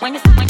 when 0.00 0.16
it's 0.16 0.26
when 0.28 0.49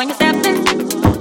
when 0.00 0.08
you're 0.08 0.16
stepping. 0.16 1.19